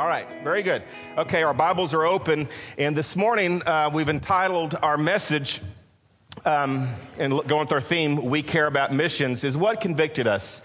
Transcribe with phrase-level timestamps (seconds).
[0.00, 0.82] All right, very good.
[1.18, 5.60] Okay, our Bibles are open, and this morning uh, we've entitled our message,
[6.46, 10.62] um, and going with our theme, We Care About Missions, is what convicted us.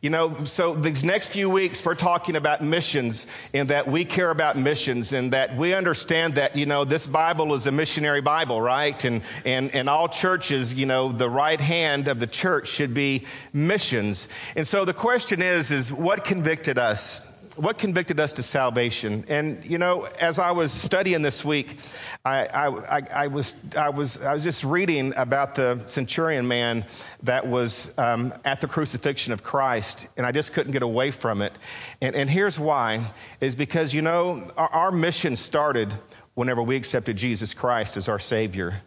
[0.00, 4.30] You know, so these next few weeks we're talking about missions and that we care
[4.30, 8.62] about missions and that we understand that, you know, this Bible is a missionary Bible,
[8.62, 9.04] right?
[9.04, 13.26] And, and, and all churches, you know, the right hand of the church should be
[13.52, 14.28] missions.
[14.56, 17.20] And so the question is, is what convicted us?
[17.58, 19.24] What convicted us to salvation?
[19.28, 21.78] And you know, as I was studying this week,
[22.24, 26.84] I, I, I, was I was I was just reading about the centurion man
[27.24, 31.42] that was um, at the crucifixion of Christ, and I just couldn't get away from
[31.42, 31.52] it.
[32.00, 33.04] And, and here's why:
[33.40, 35.92] is because you know our, our mission started
[36.34, 38.80] whenever we accepted Jesus Christ as our Savior.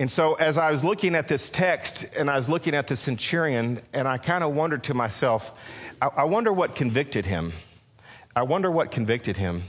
[0.00, 2.96] And so, as I was looking at this text and I was looking at the
[2.96, 5.56] centurion, and I kind of wondered to myself,
[6.02, 7.52] I, I wonder what convicted him.
[8.36, 9.62] I wonder what convicted him.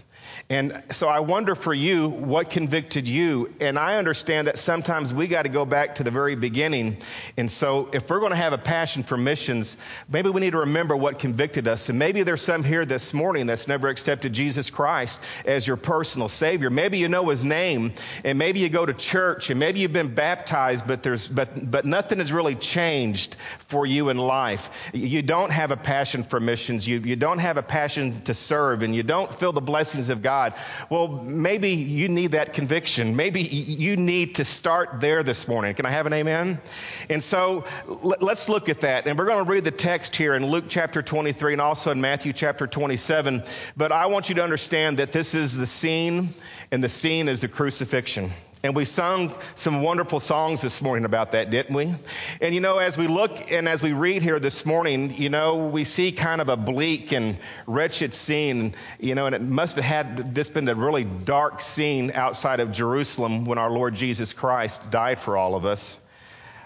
[0.49, 3.53] And so I wonder for you, what convicted you?
[3.59, 6.97] And I understand that sometimes we got to go back to the very beginning.
[7.35, 9.75] And so if we're going to have a passion for missions,
[10.09, 11.89] maybe we need to remember what convicted us.
[11.89, 16.29] And maybe there's some here this morning that's never accepted Jesus Christ as your personal
[16.29, 16.69] Savior.
[16.69, 17.93] Maybe you know His name,
[18.23, 21.85] and maybe you go to church, and maybe you've been baptized, but there's but but
[21.85, 23.35] nothing has really changed
[23.67, 24.69] for you in life.
[24.93, 26.87] You don't have a passion for missions.
[26.87, 30.21] You you don't have a passion to serve, and you don't feel the blessings of
[30.21, 30.55] God God.
[30.89, 33.15] Well, maybe you need that conviction.
[33.15, 35.73] Maybe you need to start there this morning.
[35.73, 36.59] Can I have an amen?
[37.09, 39.07] And so let's look at that.
[39.07, 42.01] And we're going to read the text here in Luke chapter 23 and also in
[42.01, 43.41] Matthew chapter 27.
[43.77, 46.27] But I want you to understand that this is the scene,
[46.71, 48.29] and the scene is the crucifixion.
[48.63, 51.93] And we sung some wonderful songs this morning about that, didn't we?
[52.41, 55.67] And you know, as we look and as we read here this morning, you know,
[55.67, 57.37] we see kind of a bleak and
[57.67, 62.11] wretched scene, you know, and it must have had this been a really dark scene
[62.15, 65.99] outside of Jerusalem when our Lord Jesus Christ died for all of us.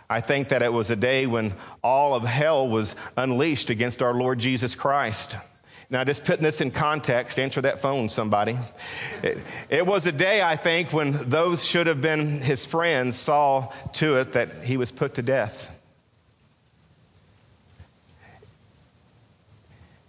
[0.10, 1.54] I think that it was a day when
[1.84, 5.36] all of hell was unleashed against our Lord Jesus Christ.
[5.92, 8.58] Now, just putting this in context, answer that phone, somebody.
[9.22, 9.38] It,
[9.70, 14.16] it, was a day, I think, when those should have been his friends saw to
[14.16, 15.70] it that he was put to death.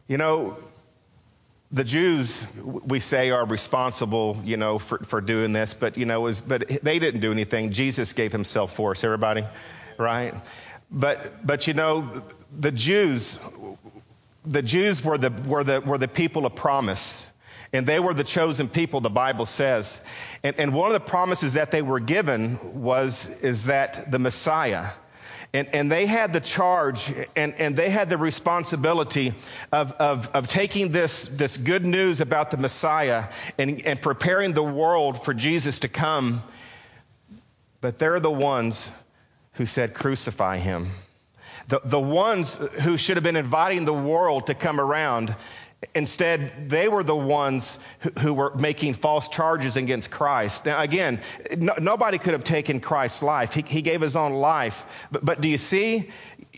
[0.07, 0.57] You know,
[1.73, 6.21] the Jews, we say, are responsible, you know, for, for doing this, but, you know,
[6.21, 7.73] was, but they didn't do anything.
[7.73, 9.45] Jesus gave himself for us, everybody,
[9.99, 10.33] right?
[10.93, 12.23] But, but, you know,
[12.57, 13.41] the Jews,
[14.45, 17.27] the Jews were the, were the, were the people of promise.
[17.73, 20.05] And they were the chosen people, the Bible says.
[20.43, 24.91] And, and one of the promises that they were given was, is that the Messiah,
[25.55, 29.35] and, and they had the charge and, and they had the responsibility
[29.71, 33.25] of, of, of taking this, this good news about the Messiah
[33.59, 36.43] and, and preparing the world for Jesus to come.
[37.81, 38.93] But they're the ones
[39.55, 40.89] who said, crucify him.
[41.69, 45.35] The, the ones who should have been inviting the world to come around,
[45.95, 50.67] instead, they were the ones who, who were making false charges against Christ.
[50.67, 51.21] Now, again,
[51.57, 53.55] no, nobody could have taken Christ's life.
[53.55, 54.85] He, he gave his own life.
[55.11, 56.11] But, but do you see?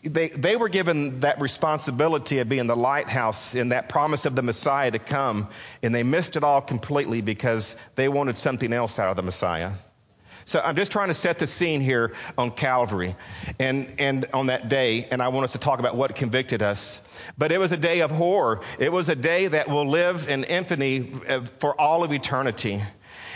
[0.02, 4.42] They, they were given that responsibility of being the lighthouse in that promise of the
[4.42, 5.48] Messiah to come,
[5.82, 9.70] and they missed it all completely because they wanted something else out of the Messiah.
[10.44, 13.16] So I'm just trying to set the scene here on Calvary
[13.58, 17.06] and, and on that day, and I want us to talk about what convicted us.
[17.38, 18.60] But it was a day of horror.
[18.78, 22.82] It was a day that will live in infamy uh, for all of eternity.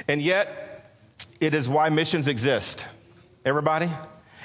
[0.06, 0.92] And yet,
[1.40, 2.86] it is why missions exist.
[3.44, 3.88] Everybody?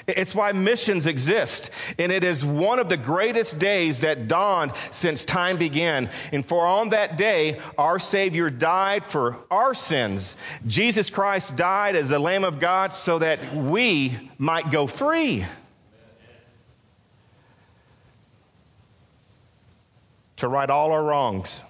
[0.06, 1.70] It's why missions exist.
[1.98, 6.10] And it is one of the greatest days that dawned since time began.
[6.32, 10.36] And for on that day, our Savior died for our sins.
[10.66, 15.44] Jesus Christ died as the Lamb of God so that we might go free.
[20.38, 21.62] To right all our wrongs,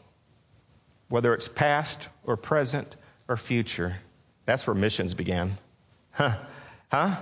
[1.08, 2.96] whether it's past or present
[3.28, 3.94] or future.
[4.46, 5.56] That's where missions began.
[6.10, 6.36] Huh?
[6.90, 7.16] Huh?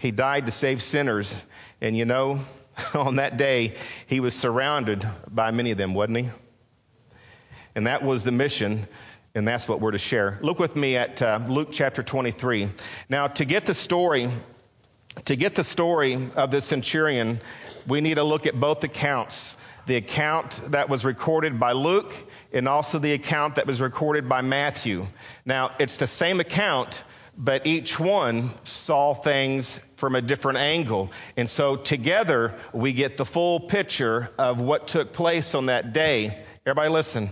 [0.00, 1.44] He died to save sinners.
[1.80, 2.40] And you know,
[2.94, 3.74] on that day,
[4.06, 6.28] he was surrounded by many of them, wasn't he?
[7.74, 8.86] And that was the mission,
[9.34, 10.38] and that's what we're to share.
[10.40, 12.68] Look with me at uh, Luke chapter 23.
[13.08, 14.28] Now, to get the story,
[15.26, 17.40] to get the story of the centurion,
[17.86, 19.60] we need to look at both accounts.
[19.86, 22.14] The account that was recorded by Luke
[22.52, 25.06] and also the account that was recorded by Matthew.
[25.44, 27.04] Now, it's the same account,
[27.42, 31.10] but each one saw things from a different angle.
[31.38, 36.44] And so together we get the full picture of what took place on that day.
[36.66, 37.30] Everybody listen.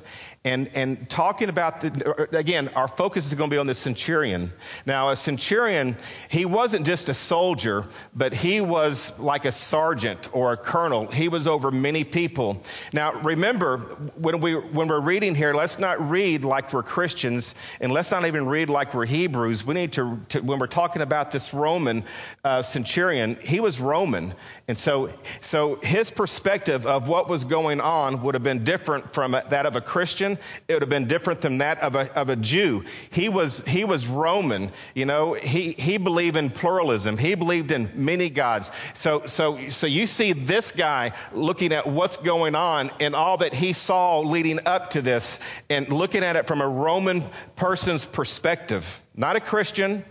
[0.48, 4.50] And, and talking about the, again, our focus is going to be on the centurion.
[4.86, 5.96] Now, a centurion,
[6.30, 7.84] he wasn't just a soldier,
[8.14, 11.06] but he was like a sergeant or a colonel.
[11.06, 12.62] He was over many people.
[12.94, 13.76] Now, remember,
[14.16, 18.24] when, we, when we're reading here, let's not read like we're Christians, and let's not
[18.24, 19.66] even read like we're Hebrews.
[19.66, 22.04] We need to, to when we're talking about this Roman
[22.42, 24.32] uh, centurion, he was Roman.
[24.66, 25.12] And so,
[25.42, 29.76] so his perspective of what was going on would have been different from that of
[29.76, 30.37] a Christian.
[30.66, 32.84] It would have been different than that of a, of a Jew.
[33.10, 34.70] He was, he was Roman.
[34.94, 37.18] You know, he, he believed in pluralism.
[37.18, 38.70] He believed in many gods.
[38.94, 43.54] So, so, so you see this guy looking at what's going on and all that
[43.54, 47.22] he saw leading up to this and looking at it from a Roman
[47.56, 49.02] person's perspective.
[49.16, 50.04] Not a Christian,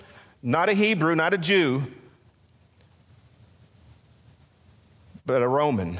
[0.43, 1.83] not a Hebrew, not a Jew,
[5.25, 5.99] but a Roman.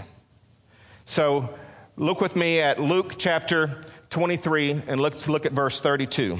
[1.06, 1.50] So
[1.97, 3.83] look with me at Luke chapter
[4.17, 6.39] 23 and let's look at verse 32.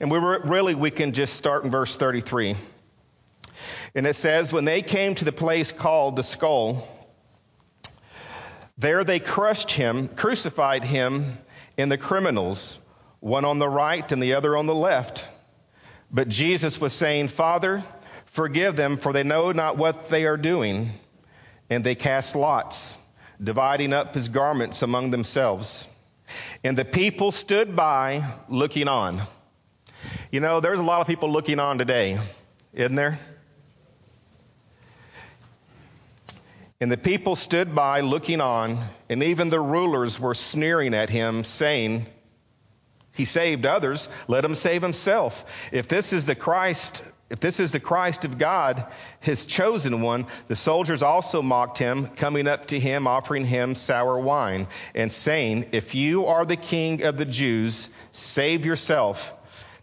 [0.00, 2.56] And we really, we can just start in verse 33.
[3.94, 6.88] And it says, When they came to the place called the skull,
[8.78, 11.26] there they crushed him, crucified him,
[11.76, 12.78] and the criminals,
[13.18, 15.28] one on the right and the other on the left.
[16.10, 17.84] But Jesus was saying, Father,
[18.30, 20.88] Forgive them, for they know not what they are doing.
[21.68, 22.96] And they cast lots,
[23.42, 25.86] dividing up his garments among themselves.
[26.62, 29.22] And the people stood by looking on.
[30.30, 32.18] You know, there's a lot of people looking on today,
[32.74, 33.18] isn't there?
[36.80, 38.78] And the people stood by looking on,
[39.10, 42.06] and even the rulers were sneering at him, saying,
[43.12, 45.70] He saved others, let him save himself.
[45.72, 48.84] If this is the Christ, if this is the Christ of God,
[49.20, 54.18] his chosen one, the soldiers also mocked him, coming up to him, offering him sour
[54.18, 54.66] wine,
[54.96, 59.32] and saying, If you are the king of the Jews, save yourself.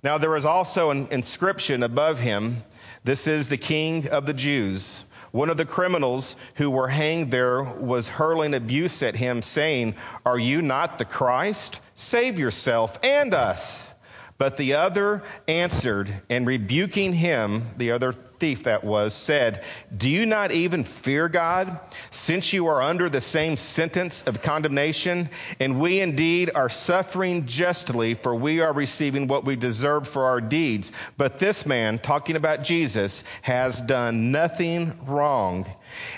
[0.03, 2.63] Now there was also an inscription above him,
[3.05, 5.05] This is the king of the Jews.
[5.31, 9.95] One of the criminals who were hanged there was hurling abuse at him, saying,
[10.25, 11.79] Are you not the Christ?
[11.95, 13.93] Save yourself and us.
[14.37, 19.63] But the other answered and rebuking him, the other thief that was, said,
[19.95, 21.79] Do you not even fear God,
[22.11, 25.29] since you are under the same sentence of condemnation?
[25.59, 30.41] And we indeed are suffering justly, for we are receiving what we deserve for our
[30.41, 30.91] deeds.
[31.17, 35.65] But this man, talking about Jesus, has done nothing wrong.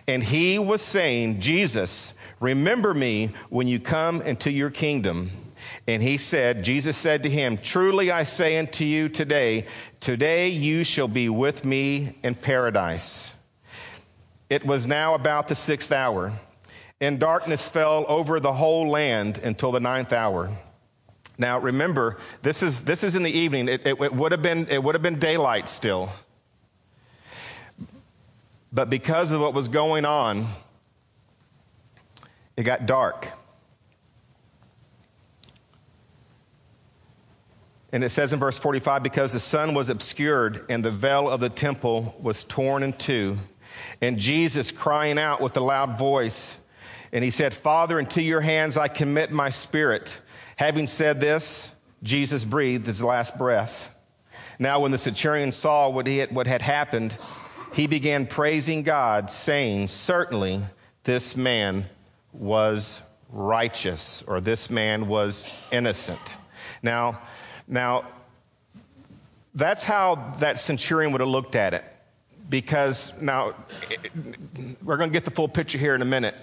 [0.07, 5.31] And he was saying, Jesus, remember me when you come into your kingdom.
[5.90, 9.66] And he said, Jesus said to him, Truly I say unto you today,
[10.00, 13.34] today you shall be with me in paradise.
[14.52, 16.32] It was now about the sixth hour,
[17.02, 20.56] and darkness fell over the whole land until the ninth hour.
[21.40, 23.68] Now remember, this is, this is in the evening.
[23.68, 26.12] It, it, it would have been, it would have been daylight still.
[28.72, 30.46] But because of what was going on,
[32.56, 33.28] it got dark.
[37.92, 41.40] And it says in verse 45 because the sun was obscured and the veil of
[41.40, 43.38] the temple was torn in two,
[44.02, 46.60] and Jesus crying out with a loud voice,
[47.12, 50.19] and he said, Father, into your hands I commit my spirit.
[50.56, 53.94] Having said this, Jesus breathed his last breath.
[54.60, 57.18] Now, when the centurion saw what, had, what had happened,
[57.74, 60.62] he began praising God, saying, Certainly
[61.04, 61.86] this man
[62.34, 66.36] was righteous, or this man was innocent.
[66.84, 67.19] Now,
[67.69, 68.04] now,
[69.54, 71.83] that's how that centurion would have looked at it.
[72.49, 73.54] Because now,
[74.83, 76.33] we're going to get the full picture here in a minute.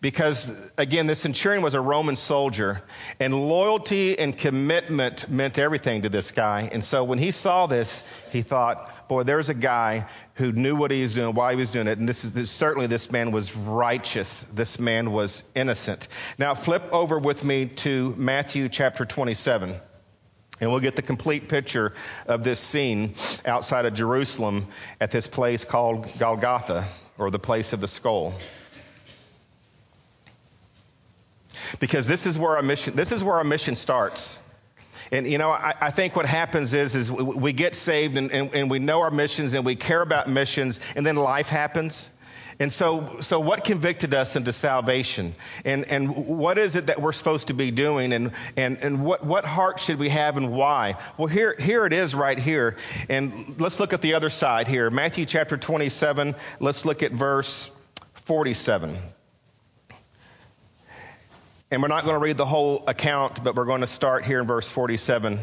[0.00, 2.80] Because again, the centurion was a Roman soldier,
[3.20, 6.70] and loyalty and commitment meant everything to this guy.
[6.72, 10.06] And so when he saw this, he thought, boy, there's a guy
[10.36, 11.98] who knew what he was doing, why he was doing it.
[11.98, 14.44] And this is this, certainly this man was righteous.
[14.54, 16.08] This man was innocent.
[16.38, 19.74] Now flip over with me to Matthew chapter 27.
[20.60, 21.94] And we'll get the complete picture
[22.26, 23.14] of this scene
[23.46, 24.66] outside of Jerusalem
[25.00, 26.86] at this place called Golgotha,
[27.16, 28.34] or the place of the skull.
[31.78, 34.42] Because this is where our mission, this is where our mission starts.
[35.12, 38.54] And you know, I, I think what happens is, is we get saved and, and,
[38.54, 42.10] and we know our missions and we care about missions, and then life happens.
[42.60, 45.34] And so, so what convicted us into salvation?
[45.64, 48.12] And, and what is it that we're supposed to be doing?
[48.12, 50.96] And, and, and what, what heart should we have and why?
[51.16, 52.76] Well, here, here it is right here.
[53.08, 54.90] And let's look at the other side here.
[54.90, 57.74] Matthew chapter 27, let's look at verse
[58.26, 58.94] 47.
[61.70, 64.38] And we're not going to read the whole account, but we're going to start here
[64.38, 65.38] in verse 47.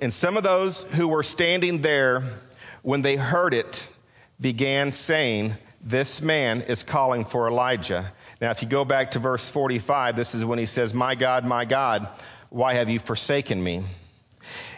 [0.00, 2.22] And some of those who were standing there,
[2.82, 3.90] when they heard it,
[4.40, 5.54] began saying,
[5.86, 8.10] This man is calling for Elijah.
[8.40, 11.44] Now, if you go back to verse 45, this is when he says, My God,
[11.44, 12.08] my God,
[12.48, 13.82] why have you forsaken me?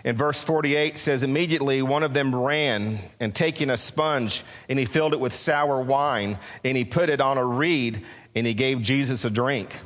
[0.05, 4.85] In verse 48 says, Immediately one of them ran and taking a sponge, and he
[4.85, 8.83] filled it with sour wine, and he put it on a reed, and he gave
[8.83, 9.79] Jesus a drink.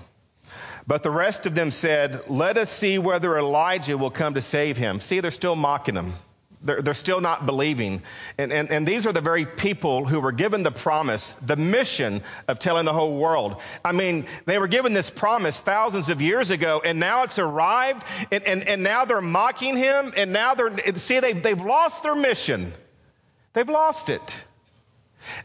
[0.87, 4.79] But the rest of them said, Let us see whether Elijah will come to save
[4.79, 5.01] him.
[5.01, 6.15] See, they're still mocking him.
[6.63, 8.03] They're, they're still not believing.
[8.37, 12.23] And, and, and these are the very people who were given the promise, the mission
[12.49, 13.63] of telling the whole world.
[13.83, 18.07] I mean, they were given this promise thousands of years ago, and now it's arrived,
[18.31, 22.15] and, and, and now they're mocking him, and now they're, see, they, they've lost their
[22.15, 22.73] mission.
[23.55, 24.45] They've lost it.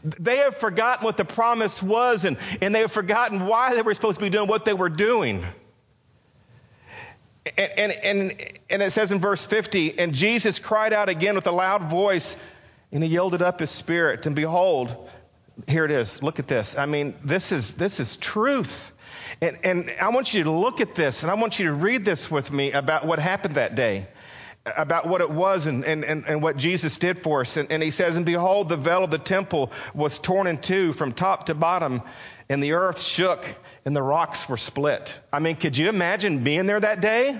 [0.04, 3.94] They have forgotten what the promise was, and, and they have forgotten why they were
[3.94, 5.44] supposed to be doing what they were doing.
[7.58, 11.46] And, and, and, and it says in verse 50, and Jesus cried out again with
[11.46, 12.38] a loud voice,
[12.92, 14.26] and he yielded up his spirit.
[14.26, 15.10] And behold,
[15.68, 16.24] here it is.
[16.24, 16.78] Look at this.
[16.78, 18.92] I mean, this is, this is truth.
[19.42, 22.04] And, and I want you to look at this, and I want you to read
[22.04, 24.08] this with me about what happened that day,
[24.66, 27.58] about what it was and, and, and, and what Jesus did for us.
[27.58, 30.94] And, and he says, And behold, the veil of the temple was torn in two
[30.94, 32.02] from top to bottom,
[32.50, 33.46] and the earth shook
[33.86, 35.20] and the rocks were split.
[35.32, 37.40] I mean, could you imagine being there that day?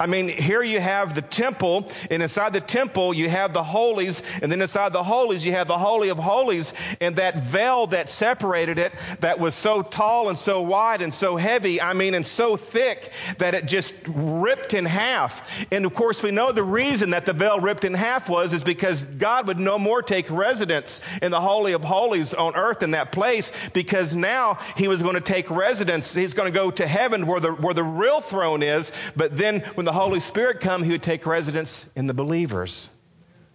[0.00, 4.22] I mean, here you have the temple, and inside the temple you have the holies,
[4.40, 8.08] and then inside the holies you have the holy of holies, and that veil that
[8.08, 12.26] separated it, that was so tall and so wide and so heavy, I mean, and
[12.26, 15.66] so thick that it just ripped in half.
[15.70, 18.64] And of course, we know the reason that the veil ripped in half was is
[18.64, 22.92] because God would no more take residence in the holy of holies on earth in
[22.92, 26.14] that place, because now He was going to take residence.
[26.14, 28.92] He's going to go to heaven where the where the real throne is.
[29.14, 32.90] But then when the the Holy Spirit come, he would take residence in the believers.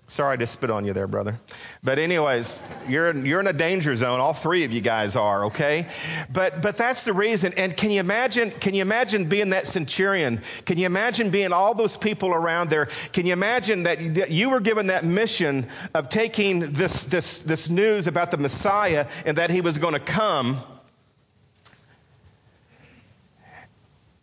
[0.07, 1.39] Sorry to spit on you there, brother.
[1.81, 4.19] But anyways, you're in, you're in a danger zone.
[4.19, 5.87] All three of you guys are, okay?
[6.29, 7.53] But but that's the reason.
[7.55, 8.51] And can you imagine?
[8.51, 10.41] Can you imagine being that centurion?
[10.65, 12.87] Can you imagine being all those people around there?
[13.13, 17.69] Can you imagine that, that you were given that mission of taking this this this
[17.69, 20.61] news about the Messiah and that he was going to come,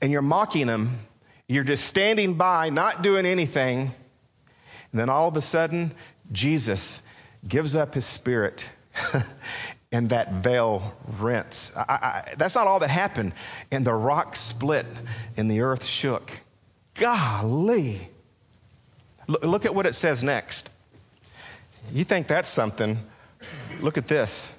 [0.03, 0.91] and you're mocking him
[1.55, 3.81] you're just standing by, not doing anything.
[3.81, 5.93] And then all of a sudden,
[6.31, 7.03] Jesus
[7.47, 8.69] gives up his spirit.
[9.93, 10.83] and that veil
[11.19, 11.77] rents.
[11.77, 13.35] I, I, that's not all that happened.
[13.71, 14.87] And the rock split
[15.37, 16.33] and the earth shook.
[16.95, 18.01] Golly.
[19.27, 20.71] Look, look at what it says next.
[21.93, 22.99] You think that's something.
[23.81, 24.55] Look at this.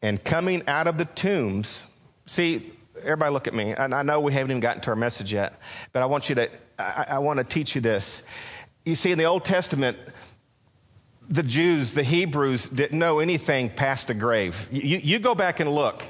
[0.00, 1.84] And coming out of the tombs,
[2.26, 2.72] see,
[3.04, 3.72] everybody look at me.
[3.72, 5.54] And I know we haven't even gotten to our message yet,
[5.92, 8.22] but I want you to, I, I want to teach you this.
[8.84, 9.96] You see, in the Old Testament,
[11.28, 14.68] the Jews, the Hebrews, didn't know anything past the grave.
[14.70, 16.02] You, you go back and look.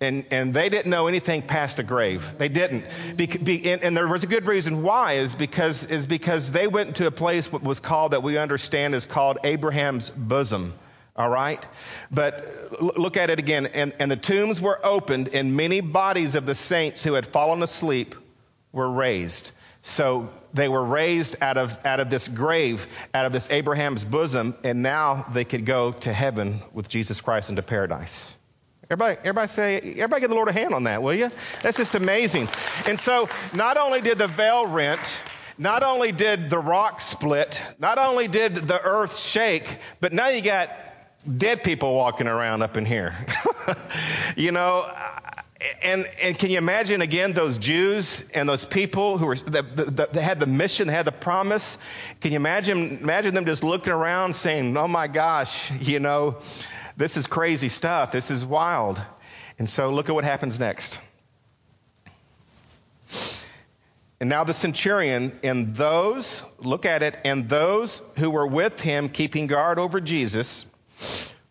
[0.00, 2.38] And, and they didn't know anything past the grave.
[2.38, 2.84] They didn't.
[3.16, 6.68] Be, be, and, and, there was a good reason why is because, is because they
[6.68, 10.72] went to a place what was called, that we understand is called Abraham's bosom.
[11.18, 11.66] All right?
[12.12, 13.66] But look at it again.
[13.66, 17.62] And, and the tombs were opened, and many bodies of the saints who had fallen
[17.62, 18.14] asleep
[18.72, 19.50] were raised.
[19.82, 24.54] So they were raised out of, out of this grave, out of this Abraham's bosom,
[24.62, 28.36] and now they could go to heaven with Jesus Christ into paradise.
[28.90, 31.30] Everybody, everybody say, everybody give the Lord a hand on that, will you?
[31.62, 32.48] That's just amazing.
[32.86, 35.20] And so not only did the veil rent,
[35.58, 40.42] not only did the rock split, not only did the earth shake, but now you
[40.42, 40.70] got
[41.26, 43.14] dead people walking around up in here.
[44.36, 44.90] you know,
[45.82, 50.12] and, and can you imagine again those Jews and those people who were that, that,
[50.12, 51.78] that, had the mission, they had the promise?
[52.20, 56.36] Can you imagine imagine them just looking around saying, "Oh my gosh, you know,
[56.96, 58.12] this is crazy stuff.
[58.12, 59.00] This is wild."
[59.58, 61.00] And so look at what happens next.
[64.20, 69.08] And now the centurion and those, look at it, and those who were with him
[69.08, 70.67] keeping guard over Jesus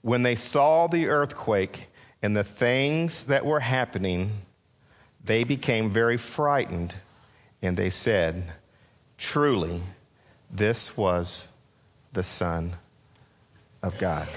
[0.02, 1.88] when they saw the earthquake
[2.22, 4.32] and the things that were happening,
[5.24, 6.96] they became very frightened
[7.62, 8.44] and they said,
[9.18, 9.82] Truly,
[10.52, 11.48] this was
[12.14, 12.74] the Son
[13.84, 14.28] of God.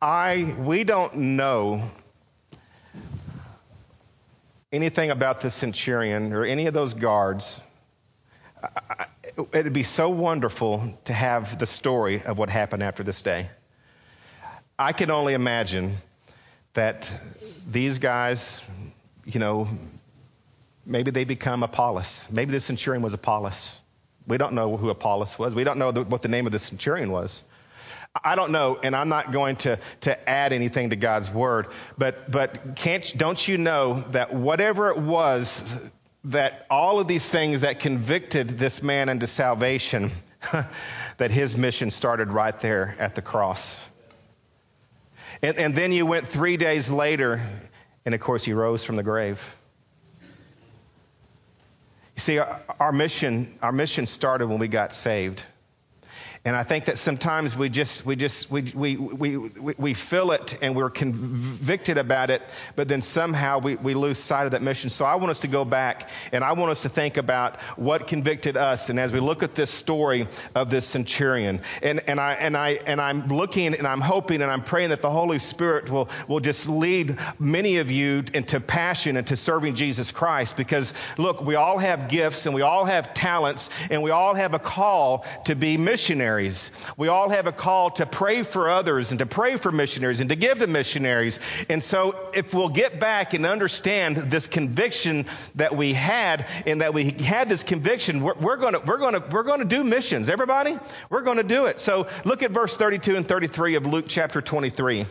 [0.00, 1.82] I, we don't know
[4.72, 7.60] anything about the centurion or any of those guards.
[9.52, 13.48] It'd be so wonderful to have the story of what happened after this day.
[14.78, 15.96] I can only imagine
[16.74, 17.10] that
[17.66, 18.60] these guys,
[19.24, 19.68] you know,
[20.84, 22.26] maybe they become Apollos.
[22.30, 23.78] Maybe the centurion was Apollos.
[24.26, 25.54] We don't know who Apollos was.
[25.54, 27.44] We don't know the, what the name of the centurion was.
[28.24, 31.66] I don't know, and I'm not going to, to add anything to God's word,
[31.98, 35.90] but, but can't, don't you know that whatever it was
[36.26, 40.10] that all of these things that convicted this man into salvation,
[41.18, 43.80] that his mission started right there at the cross.
[45.40, 47.40] And, and then you went three days later,
[48.04, 49.56] and of course, he rose from the grave.
[52.16, 55.44] You see, our, our mission, our mission started when we got saved.
[56.46, 59.36] And I think that sometimes we just, we just, we, we, we,
[59.76, 62.40] we feel it and we're convicted about it,
[62.76, 64.88] but then somehow we, we lose sight of that mission.
[64.88, 68.06] So I want us to go back and I want us to think about what
[68.06, 68.90] convicted us.
[68.90, 72.78] And as we look at this story of this centurion, and, and I, and I,
[72.86, 76.38] and I'm looking and I'm hoping and I'm praying that the Holy Spirit will, will
[76.38, 80.56] just lead many of you into passion into serving Jesus Christ.
[80.56, 84.54] Because look, we all have gifts and we all have talents and we all have
[84.54, 86.70] a call to be missionaries missionaries.
[86.96, 90.30] We all have a call to pray for others and to pray for missionaries and
[90.30, 91.38] to give to missionaries.
[91.68, 96.94] And so if we'll get back and understand this conviction that we had and that
[96.94, 99.82] we had this conviction, we're, we're going to, we're going to, we're going to do
[99.84, 100.28] missions.
[100.28, 100.76] Everybody?
[101.10, 101.80] We're going to do it.
[101.80, 105.06] So look at verse 32 and 33 of Luke chapter 23.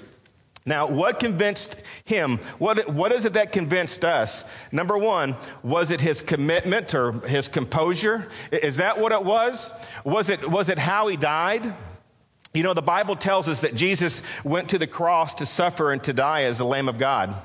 [0.67, 2.37] Now, what convinced him?
[2.57, 4.43] What, what is it that convinced us?
[4.71, 8.27] Number one, was it his commitment or his composure?
[8.51, 9.73] Is that what it was?
[10.03, 11.71] Was it, was it how he died?
[12.55, 16.01] You know, the Bible tells us that Jesus went to the cross to suffer and
[16.05, 17.35] to die as the Lamb of God.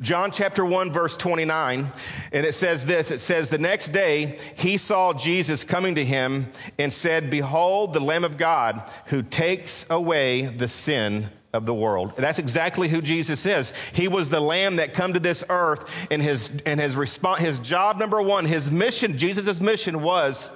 [0.00, 1.86] John chapter 1 verse 29,
[2.32, 6.46] and it says this, it says, the next day he saw Jesus coming to him
[6.78, 12.12] and said, behold the Lamb of God who takes away the sin of the world.
[12.16, 13.72] That's exactly who Jesus is.
[13.92, 17.58] He was the lamb that come to this earth and his, and his response, his
[17.58, 20.50] job number one, his mission, Jesus' mission was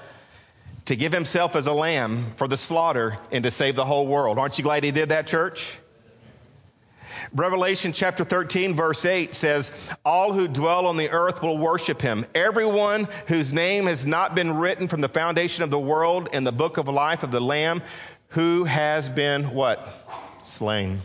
[0.87, 4.39] to give himself as a lamb for the slaughter and to save the whole world.
[4.39, 5.79] Aren't you glad he did that, church?
[7.35, 12.27] Revelation chapter 13 verse 8 says, All who dwell on the earth will worship him.
[12.35, 16.53] Everyone whose name has not been written from the foundation of the world in the
[16.53, 17.83] book of life of the Lamb
[18.29, 19.89] who has been what?
[20.47, 21.03] Slain.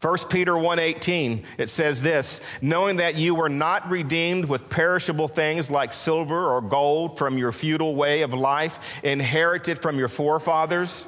[0.00, 5.70] 1 Peter 1:18 it says this, knowing that you were not redeemed with perishable things
[5.70, 11.06] like silver or gold from your futile way of life inherited from your forefathers,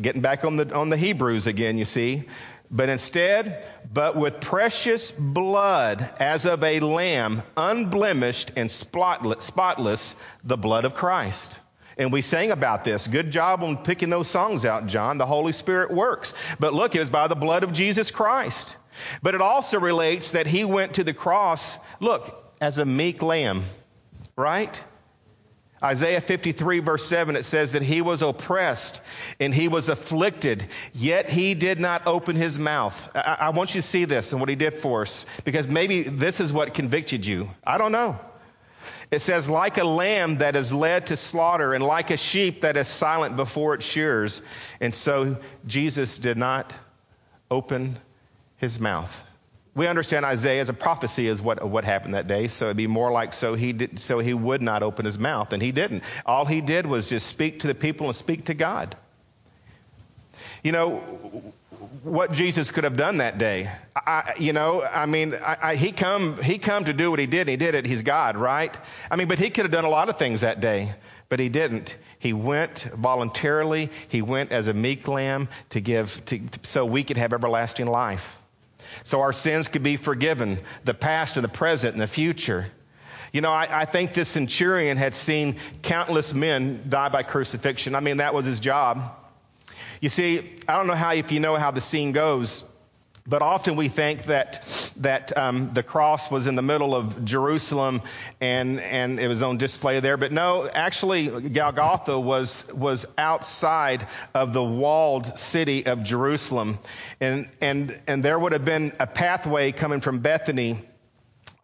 [0.00, 2.24] getting back on the on the Hebrews again, you see,
[2.70, 10.84] but instead, but with precious blood as of a lamb, unblemished and spotless, the blood
[10.84, 11.58] of Christ.
[11.96, 13.06] And we sang about this.
[13.06, 15.18] Good job on picking those songs out, John.
[15.18, 16.34] The Holy Spirit works.
[16.58, 18.76] But look, it was by the blood of Jesus Christ.
[19.22, 23.62] But it also relates that he went to the cross, look, as a meek lamb,
[24.36, 24.82] right?
[25.82, 29.02] Isaiah 53 verse 7, it says that he was oppressed
[29.38, 33.10] and he was afflicted, yet he did not open his mouth.
[33.14, 36.02] I, I want you to see this and what he did for us, because maybe
[36.02, 37.50] this is what convicted you.
[37.64, 38.18] I don't know.
[39.14, 42.76] It says, like a lamb that is led to slaughter, and like a sheep that
[42.76, 44.42] is silent before its shears.
[44.80, 45.36] And so
[45.68, 46.74] Jesus did not
[47.48, 47.94] open
[48.56, 49.24] his mouth.
[49.76, 52.88] We understand Isaiah as a prophecy is what, what happened that day, so it'd be
[52.88, 56.02] more like so he did, so he would not open his mouth, and he didn't.
[56.26, 58.96] All he did was just speak to the people and speak to God.
[60.64, 61.52] You know,
[62.02, 63.70] what Jesus could have done that day.
[63.94, 67.26] I, you know, I mean, I, I, he come he come to do what he
[67.26, 67.42] did.
[67.42, 67.86] And He did it.
[67.86, 68.76] He's God, right?
[69.10, 70.92] I mean, but he could have done a lot of things that day,
[71.28, 71.96] but he didn't.
[72.18, 73.90] He went voluntarily.
[74.08, 78.38] He went as a meek lamb to give, to, so we could have everlasting life,
[79.02, 82.66] so our sins could be forgiven, the past and the present and the future.
[83.32, 87.94] You know, I, I think this centurion had seen countless men die by crucifixion.
[87.94, 89.02] I mean, that was his job.
[90.04, 92.70] You see, I don't know how if you know how the scene goes,
[93.26, 98.02] but often we think that that um, the cross was in the middle of Jerusalem
[98.38, 100.18] and and it was on display there.
[100.18, 106.78] But no, actually, Golgotha was was outside of the walled city of Jerusalem,
[107.18, 110.84] and and and there would have been a pathway coming from Bethany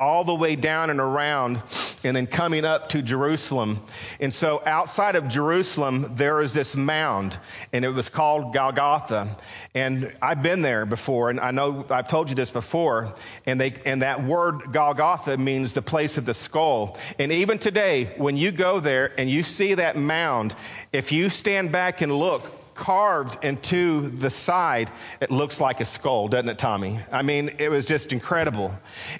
[0.00, 1.62] all the way down and around
[2.02, 3.78] and then coming up to Jerusalem.
[4.18, 7.38] And so outside of Jerusalem, there is this mound
[7.72, 9.28] and it was called Golgotha.
[9.74, 13.14] And I've been there before and I know I've told you this before.
[13.44, 16.96] And they, and that word Golgotha means the place of the skull.
[17.18, 20.54] And even today, when you go there and you see that mound,
[20.94, 24.90] if you stand back and look carved into the side,
[25.20, 26.98] it looks like a skull, doesn't it, Tommy?
[27.12, 28.72] I mean, it was just incredible.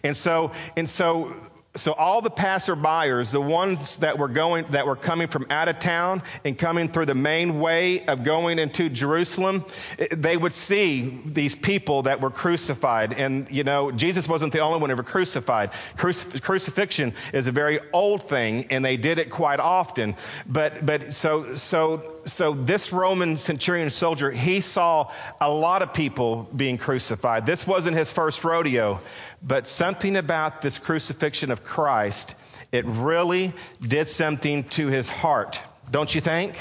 [0.03, 1.33] And so, and so
[1.77, 5.79] so all the passerbyers, the ones that were going, that were coming from out of
[5.79, 9.65] town and coming through the main way of going into Jerusalem,
[9.97, 13.13] eh, they would see these people that were crucified.
[13.13, 15.71] And, you know, Jesus wasn't the only one ever crucified.
[15.97, 20.17] Crucif- crucifixion is a very old thing and they did it quite often.
[20.49, 26.49] But, but so, so, so this Roman centurion soldier, he saw a lot of people
[26.55, 27.47] being crucified.
[27.47, 28.99] This wasn't his first rodeo.
[29.43, 32.35] But something about this crucifixion of Christ,
[32.73, 36.57] it really did something to his heart, don't you think?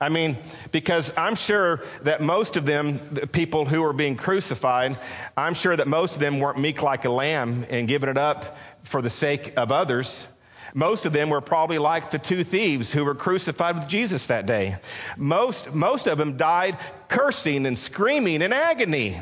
[0.00, 0.36] I mean,
[0.72, 4.96] because I'm sure that most of them, the people who were being crucified,
[5.36, 8.58] I'm sure that most of them weren't meek like a lamb and giving it up
[8.82, 10.28] for the sake of others.
[10.74, 14.44] Most of them were probably like the two thieves who were crucified with Jesus that
[14.44, 14.76] day.
[15.16, 16.76] Most, most of them died
[17.08, 19.18] cursing and screaming in agony.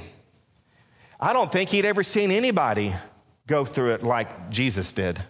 [1.20, 2.92] I don't think he'd ever seen anybody
[3.46, 5.22] go through it like Jesus did.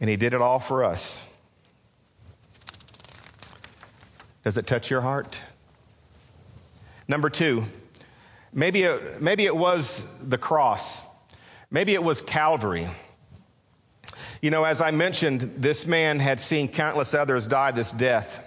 [0.00, 1.26] And he did it all for us.
[4.44, 5.40] Does it touch your heart?
[7.08, 7.64] Number two,
[8.52, 11.06] maybe it, maybe it was the cross.
[11.70, 12.86] Maybe it was Calvary.
[14.42, 18.45] You know, as I mentioned, this man had seen countless others die this death.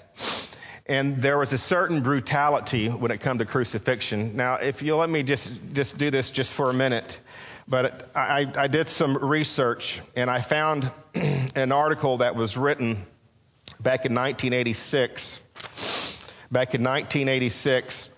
[0.89, 4.35] And there was a certain brutality when it came to crucifixion.
[4.35, 7.19] Now, if you'll let me just, just do this just for a minute.
[7.67, 10.89] But I, I did some research and I found
[11.55, 12.95] an article that was written
[13.79, 15.41] back in 1986.
[16.51, 18.09] Back in 1986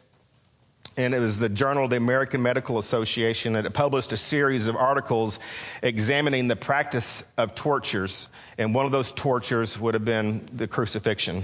[0.97, 4.75] and it was the Journal of the American Medical Association that published a series of
[4.75, 5.39] articles
[5.81, 11.43] examining the practice of tortures, and one of those tortures would have been the crucifixion.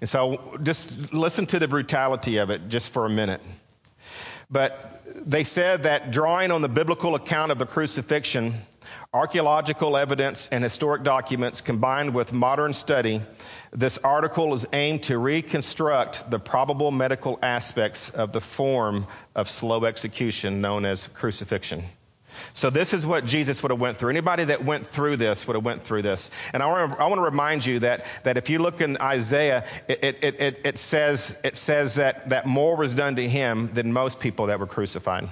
[0.00, 3.40] And so just listen to the brutality of it just for a minute.
[4.50, 8.54] But they said that drawing on the biblical account of the crucifixion,
[9.12, 13.20] archaeological evidence and historic documents combined with modern study,
[13.72, 19.84] this article is aimed to reconstruct the probable medical aspects of the form of slow
[19.84, 21.82] execution known as crucifixion.
[22.54, 24.10] So this is what Jesus would have went through.
[24.10, 26.30] Anybody that went through this would have went through this.
[26.52, 30.40] And I want to, remind you that, that if you look in Isaiah, it, it,
[30.40, 34.46] it, it, says, it says that, that more was done to him than most people
[34.46, 35.28] that were crucified.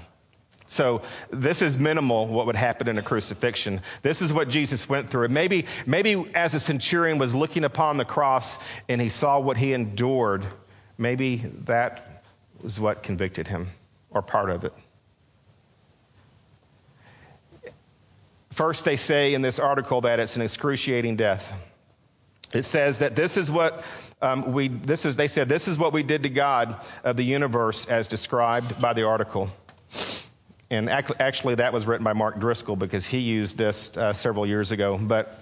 [0.66, 3.80] So this is minimal what would happen in a crucifixion.
[4.02, 5.28] This is what Jesus went through.
[5.28, 9.72] maybe, maybe as a centurion was looking upon the cross and he saw what he
[9.72, 10.44] endured,
[10.98, 12.24] maybe that
[12.62, 13.68] was what convicted him
[14.10, 14.72] or part of it.
[18.56, 21.52] First, they say in this article that it's an excruciating death.
[22.54, 23.84] It says that this is what
[24.22, 27.22] um, we, this is, they said, this is what we did to God of the
[27.22, 29.50] universe as described by the article.
[30.70, 34.72] And actually, that was written by Mark Driscoll because he used this uh, several years
[34.72, 34.98] ago.
[34.98, 35.38] But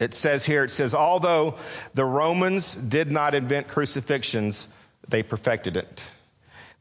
[0.00, 1.54] it says here, it says, although
[1.94, 4.74] the Romans did not invent crucifixions,
[5.06, 6.04] they perfected it.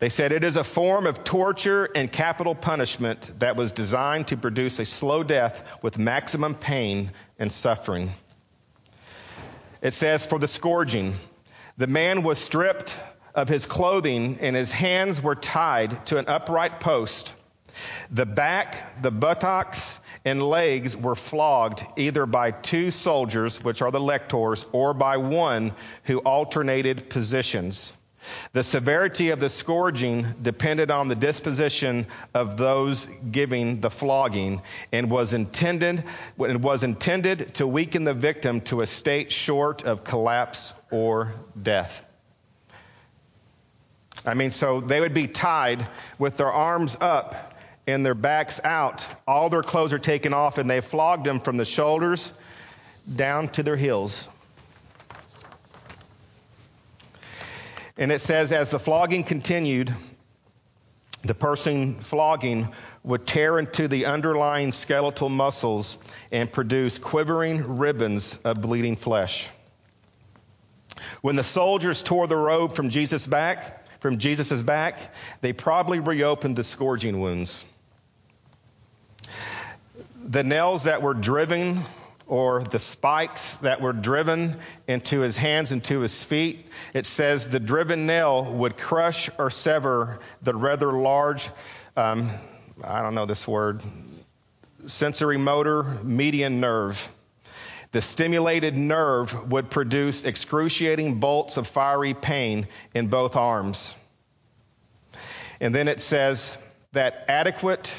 [0.04, 4.36] They said it is a form of torture and capital punishment that was designed to
[4.36, 8.12] produce a slow death with maximum pain and suffering.
[9.82, 11.16] It says, for the scourging,
[11.78, 12.98] the man was stripped
[13.34, 17.34] of his clothing and his hands were tied to an upright post.
[18.12, 24.02] The back, the buttocks, and legs were flogged either by two soldiers, which are the
[24.02, 25.72] lictors, or by one
[26.04, 27.96] who alternated positions.
[28.54, 35.10] The severity of the scourging depended on the disposition of those giving the flogging and
[35.10, 36.04] was intended,
[36.38, 42.06] was intended to weaken the victim to a state short of collapse or death.
[44.26, 45.86] I mean, so they would be tied
[46.18, 47.54] with their arms up
[47.88, 49.06] and their backs out.
[49.28, 52.32] All their clothes are taken off, and they flogged them from the shoulders
[53.14, 54.30] down to their heels.
[57.98, 59.94] And it says, as the flogging continued,
[61.24, 62.70] the person flogging
[63.04, 65.98] would tear into the underlying skeletal muscles
[66.32, 69.50] and produce quivering ribbons of bleeding flesh.
[71.22, 76.56] When the soldiers tore the robe from Jesus' back, from Jesus' back, they probably reopened
[76.56, 77.64] the scourging wounds.
[80.26, 81.80] The nails that were driven
[82.28, 84.56] or the spikes that were driven
[84.88, 86.66] into his hands and to his feet.
[86.94, 91.50] It says the driven nail would crush or sever the rather large,
[91.96, 92.30] um,
[92.84, 93.82] I don't know this word,
[94.86, 97.12] sensory motor median nerve.
[97.92, 103.96] The stimulated nerve would produce excruciating bolts of fiery pain in both arms.
[105.60, 106.58] And then it says
[106.94, 107.94] that adequate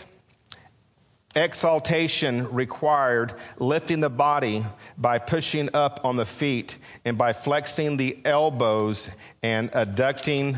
[1.37, 4.65] exaltation required lifting the body
[4.97, 9.11] by pushing up on the feet and by flexing the elbows
[9.43, 10.57] and adducting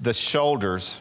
[0.00, 1.00] the shoulders.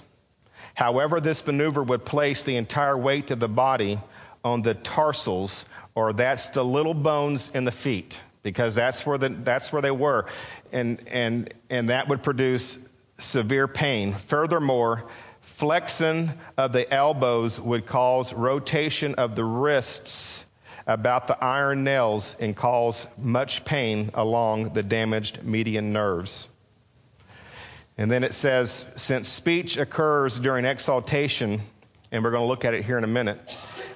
[0.74, 4.00] However, this maneuver would place the entire weight of the body
[4.44, 5.66] on the tarsals,
[5.96, 9.92] or that's the little bones in the feet, because that's where, the, that's where they
[9.92, 10.26] were.
[10.72, 12.78] And, and, and that would produce
[13.18, 14.14] severe pain.
[14.14, 15.06] Furthermore,
[15.56, 20.46] flexion of the elbows would cause rotation of the wrists
[20.86, 26.50] about the iron nails and cause much pain along the damaged median nerves.
[27.98, 31.62] And then it says, since speech occurs during exaltation,
[32.12, 33.40] and we're going to look at it here in a minute,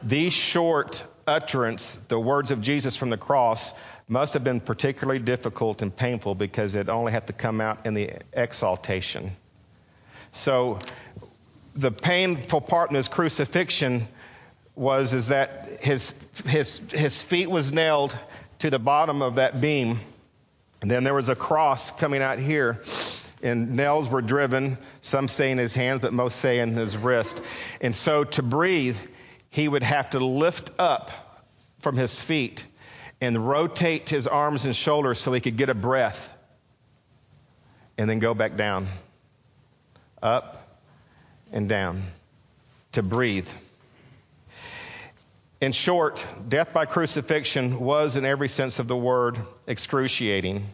[0.01, 3.73] these short utterance, the words of Jesus from the cross,
[4.07, 7.93] must have been particularly difficult and painful because it only had to come out in
[7.93, 9.31] the exaltation.
[10.31, 10.79] So
[11.79, 14.05] the painful part in his crucifixion
[14.75, 16.13] was is that his
[16.45, 18.17] his his feet was nailed
[18.59, 19.97] to the bottom of that beam.
[20.81, 22.81] And then there was a cross coming out here
[23.41, 27.41] and nails were driven, some say in his hands, but most say in his wrist.
[27.79, 28.97] And so to breathe,
[29.49, 31.11] he would have to lift up
[31.79, 32.65] from his feet
[33.21, 36.29] and rotate his arms and shoulders so he could get a breath
[37.97, 38.87] and then go back down,
[40.21, 40.68] up
[41.51, 42.01] and down
[42.93, 43.49] to breathe.
[45.61, 50.65] In short, death by crucifixion was, in every sense of the word, excruciating.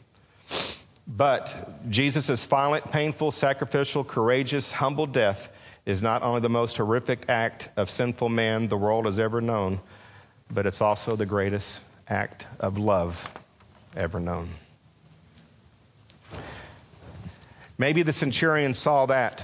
[1.07, 1.55] But
[1.89, 5.49] Jesus' violent, painful, sacrificial, courageous, humble death
[5.85, 9.79] is not only the most horrific act of sinful man the world has ever known,
[10.51, 13.31] but it's also the greatest act of love
[13.95, 14.49] ever known.
[17.77, 19.43] Maybe the centurion saw that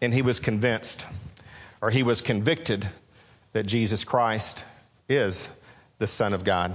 [0.00, 1.06] and he was convinced
[1.80, 2.86] or he was convicted
[3.52, 4.64] that Jesus Christ
[5.08, 5.48] is
[5.98, 6.72] the Son of God.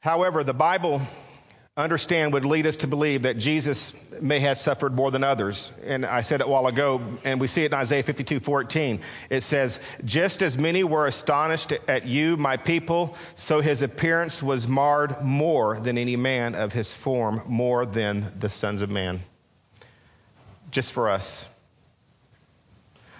[0.00, 1.00] However, the Bible
[1.76, 5.72] understand would lead us to believe that Jesus may have suffered more than others.
[5.84, 9.00] And I said it a while ago, and we see it in Isaiah 52 14.
[9.28, 14.68] It says, Just as many were astonished at you, my people, so his appearance was
[14.68, 19.20] marred more than any man of his form, more than the sons of man.
[20.74, 21.48] Just for us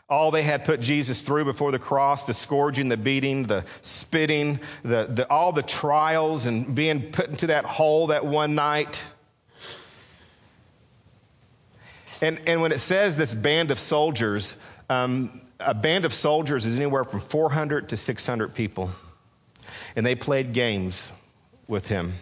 [0.08, 4.60] all they had put Jesus through before the cross, the scourging, the beating, the spitting,
[4.82, 9.02] the, the, all the trials and being put into that hole that one night.
[12.20, 14.56] And, and when it says this band of soldiers,
[14.90, 18.90] um, a band of soldiers is anywhere from 400 to 600 people.
[19.96, 21.10] And they played games
[21.66, 22.12] with him.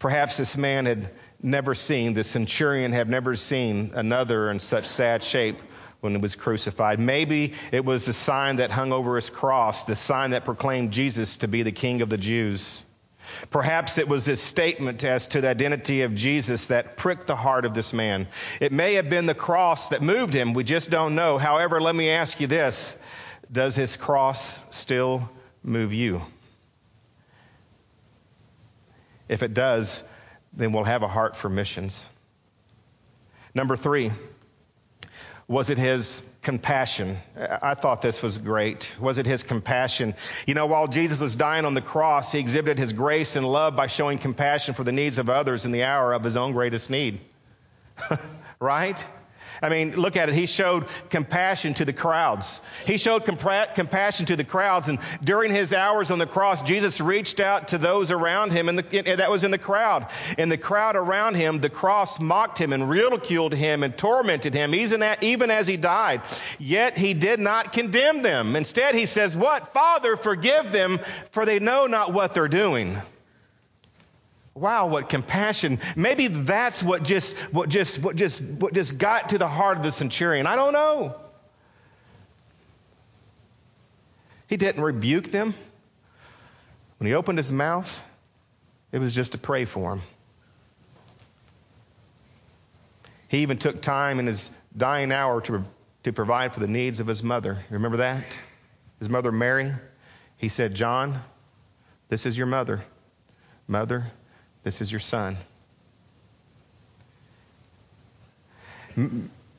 [0.00, 1.10] Perhaps this man had
[1.42, 5.60] never seen, the centurion had never seen another in such sad shape
[6.00, 6.98] when he was crucified.
[6.98, 11.38] Maybe it was the sign that hung over his cross, the sign that proclaimed Jesus
[11.38, 12.82] to be the King of the Jews.
[13.50, 17.64] Perhaps it was this statement as to the identity of Jesus that pricked the heart
[17.64, 18.26] of this man.
[18.60, 20.52] It may have been the cross that moved him.
[20.52, 21.38] We just don't know.
[21.38, 22.98] However, let me ask you this
[23.50, 25.30] Does his cross still
[25.62, 26.22] move you?
[29.28, 30.02] If it does,
[30.52, 32.06] then we'll have a heart for missions.
[33.54, 34.10] Number three,
[35.48, 37.16] was it his compassion?
[37.36, 38.94] I thought this was great.
[39.00, 40.14] Was it his compassion?
[40.46, 43.74] You know, while Jesus was dying on the cross, he exhibited his grace and love
[43.74, 46.88] by showing compassion for the needs of others in the hour of his own greatest
[46.88, 47.20] need.
[48.60, 49.04] right?
[49.62, 50.34] I mean, look at it.
[50.34, 52.60] He showed compassion to the crowds.
[52.86, 54.88] He showed compa- compassion to the crowds.
[54.88, 58.78] And during his hours on the cross, Jesus reached out to those around him, and
[58.78, 60.06] that was in the crowd.
[60.38, 64.74] In the crowd around him, the cross mocked him and ridiculed him and tormented him,
[64.74, 66.22] even as he died.
[66.58, 68.56] Yet he did not condemn them.
[68.56, 69.68] Instead, he says, What?
[69.72, 72.96] Father, forgive them, for they know not what they're doing.
[74.60, 75.78] Wow, what compassion.
[75.96, 79.82] Maybe that's what just what just what just what just got to the heart of
[79.82, 80.46] the centurion.
[80.46, 81.16] I don't know.
[84.48, 85.54] He didn't rebuke them.
[86.98, 88.06] When he opened his mouth,
[88.92, 90.02] it was just to pray for him.
[93.28, 95.62] He even took time in his dying hour to,
[96.02, 97.56] to provide for the needs of his mother.
[97.70, 98.24] Remember that?
[98.98, 99.72] His mother Mary.
[100.36, 101.18] He said, John,
[102.10, 102.80] this is your mother.
[103.68, 104.04] Mother,
[104.62, 105.36] this is your son.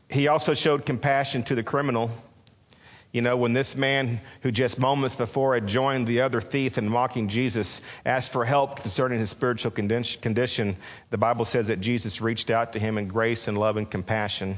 [0.09, 2.11] He also showed compassion to the criminal.
[3.11, 6.87] You know, when this man who just moments before had joined the other thief in
[6.87, 10.77] mocking Jesus asked for help concerning his spiritual condition,
[11.09, 14.55] the Bible says that Jesus reached out to him in grace and love and compassion,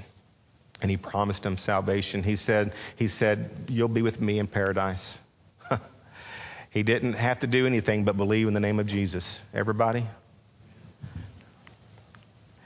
[0.81, 2.21] and he promised him salvation.
[2.21, 5.17] He said, he said, You'll be with me in paradise.
[6.69, 9.41] he didn't have to do anything but believe in the name of Jesus.
[9.51, 10.03] Everybody?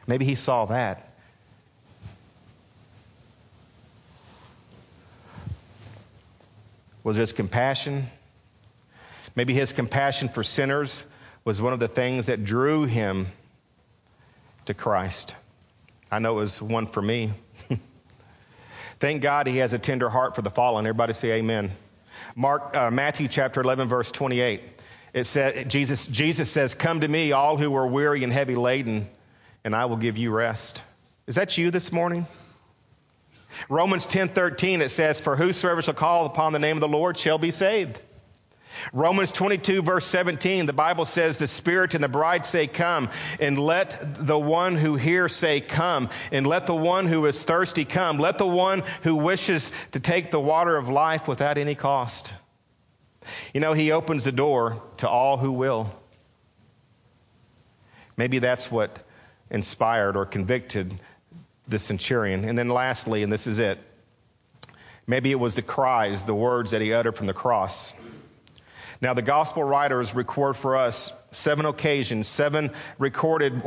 [0.07, 1.03] Maybe he saw that.
[7.03, 8.05] Was his compassion?
[9.35, 11.05] Maybe his compassion for sinners
[11.45, 13.27] was one of the things that drew him
[14.65, 15.35] to Christ.
[16.11, 17.31] I know it was one for me.
[18.99, 20.85] Thank God he has a tender heart for the fallen.
[20.85, 21.71] Everybody say amen.
[22.35, 24.61] Mark, uh, Matthew chapter 11, verse 28.
[25.13, 29.07] It said, Jesus, Jesus says, Come to me, all who are weary and heavy laden,
[29.67, 30.81] and I will give you rest.
[31.27, 32.25] Is that you this morning?
[33.67, 37.37] Romans 10:13 it says for whosoever shall call upon the name of the Lord shall
[37.37, 37.99] be saved.
[38.93, 43.09] Romans 22 verse 17 the Bible says the spirit and the bride say come
[43.41, 47.83] and let the one who hears say come and let the one who is thirsty
[47.83, 52.31] come let the one who wishes to take the water of life without any cost.
[53.53, 55.93] You know he opens the door to all who will.
[58.15, 59.03] Maybe that's what
[59.49, 60.93] inspired or convicted
[61.67, 62.47] the centurion.
[62.47, 63.77] And then lastly, and this is it,
[65.05, 67.93] maybe it was the cries, the words that he uttered from the cross.
[68.99, 73.61] Now, the gospel writers record for us seven occasions, seven recorded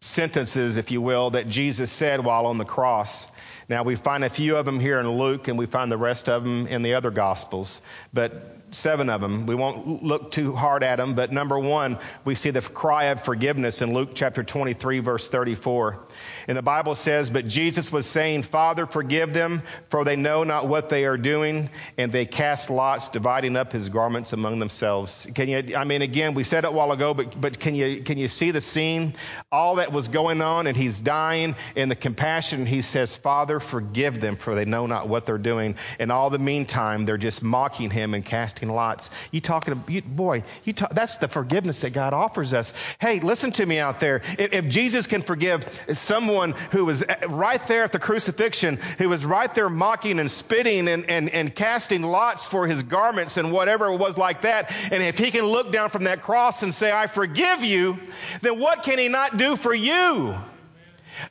[0.00, 3.30] sentences, if you will, that Jesus said while on the cross.
[3.68, 6.28] Now, we find a few of them here in Luke, and we find the rest
[6.28, 7.80] of them in the other Gospels,
[8.12, 8.32] but
[8.70, 9.46] seven of them.
[9.46, 13.24] We won't look too hard at them, but number one, we see the cry of
[13.24, 16.06] forgiveness in Luke chapter 23, verse 34.
[16.48, 20.68] And the Bible says, But Jesus was saying, Father, forgive them, for they know not
[20.68, 21.70] what they are doing.
[21.98, 25.26] And they cast lots, dividing up his garments among themselves.
[25.34, 28.02] Can you, I mean, again, we said it a while ago, but, but can you,
[28.02, 29.14] can you see the scene?
[29.50, 34.20] All that was going on, and he's dying, and the compassion, he says, Father, forgive
[34.20, 35.76] them, for they know not what they're doing.
[35.98, 39.10] And all the meantime, they're just mocking him and casting lots.
[39.32, 42.74] You talking, you, boy, you talk, that's the forgiveness that God offers us.
[43.00, 44.22] Hey, listen to me out there.
[44.38, 49.08] If, if Jesus can forgive someone, someone who was right there at the crucifixion, who
[49.08, 53.50] was right there mocking and spitting and, and, and casting lots for his garments and
[53.50, 54.70] whatever it was like that.
[54.92, 57.98] And if he can look down from that cross and say, I forgive you,
[58.42, 60.34] then what can he not do for you?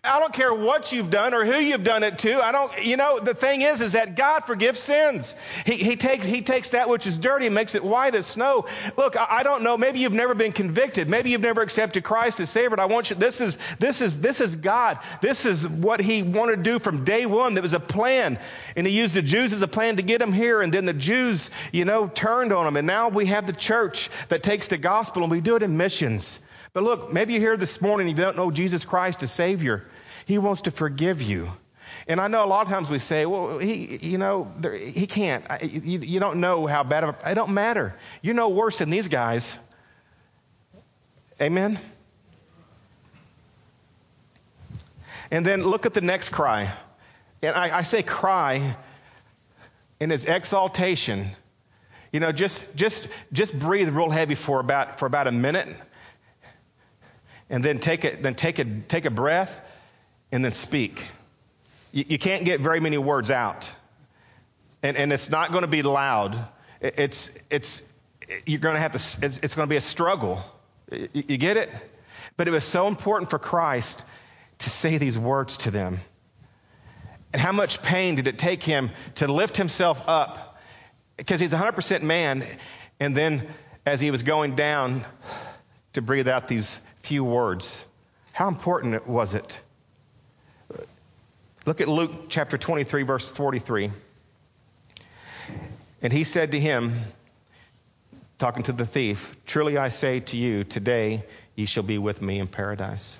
[0.03, 2.43] I don't care what you've done or who you've done it to.
[2.43, 5.35] I don't, you know, the thing is, is that God forgives sins.
[5.65, 8.65] He, he takes, he takes that which is dirty and makes it white as snow.
[8.97, 9.77] Look, I, I don't know.
[9.77, 11.09] Maybe you've never been convicted.
[11.09, 12.79] Maybe you've never accepted Christ as Savior.
[12.79, 14.99] I want you, this is, this is, this is God.
[15.21, 17.53] This is what He wanted to do from day one.
[17.53, 18.39] There was a plan.
[18.75, 20.61] And He used the Jews as a plan to get Him here.
[20.61, 22.77] And then the Jews, you know, turned on Him.
[22.77, 25.77] And now we have the church that takes the gospel and we do it in
[25.77, 26.39] missions.
[26.75, 29.85] But look, maybe you're here this morning and you don't know Jesus Christ as Savior.
[30.25, 31.47] He wants to forgive you.
[32.05, 35.07] And I know a lot of times we say, well, he, you know, there, he
[35.07, 35.45] can't.
[35.49, 37.95] I, you, you, don't know how bad of a, it don't matter.
[38.21, 39.57] You're no worse than these guys.
[41.39, 41.79] Amen?
[45.31, 46.69] And then look at the next cry.
[47.41, 48.75] And I, I say cry
[50.01, 51.25] in his exaltation.
[52.11, 55.69] You know, just, just, just breathe real heavy for about, for about a minute
[57.49, 59.59] and then take a, then take a, take a breath
[60.31, 61.05] and then speak.
[61.91, 63.71] You, you can't get very many words out.
[64.83, 66.37] And, and it's not going to be loud.
[66.81, 67.89] It's, it's,
[68.45, 70.41] you're going to have to, it's, it's going to be a struggle.
[70.91, 71.69] You, you get it?
[72.37, 74.03] But it was so important for Christ
[74.59, 75.99] to say these words to them.
[77.33, 80.59] And how much pain did it take him to lift himself up?
[81.17, 82.43] Because he's 100% man.
[82.99, 83.47] And then
[83.85, 85.03] as he was going down,
[85.95, 87.85] to breathe out these few words.
[88.31, 89.59] How important was it?
[91.65, 93.91] Look at Luke chapter 23, verse 43.
[96.01, 96.93] And he said to him,
[98.39, 101.23] talking to the thief, Truly I say to you, today
[101.55, 103.19] ye shall be with me in paradise.